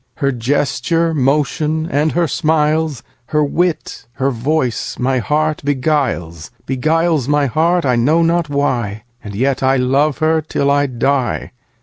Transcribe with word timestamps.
Her 0.15 0.31
gesture, 0.31 1.13
motion, 1.13 1.87
and 1.87 2.13
her 2.13 2.27
smiles, 2.27 3.01
5 3.27 3.33
Her 3.33 3.43
wit, 3.43 4.07
her 4.13 4.31
voice 4.31 4.97
my 4.97 5.19
heart 5.19 5.61
beguiles, 5.63 6.49
Beguiles 6.65 7.27
my 7.27 7.45
heart, 7.45 7.85
I 7.85 7.97
know 7.97 8.23
not 8.23 8.49
why, 8.49 9.03
And 9.23 9.35
yet 9.35 9.61
I 9.61 9.75
love 9.77 10.17
her 10.17 10.41
till 10.41 10.71
I 10.71 10.87
die. 10.87 11.51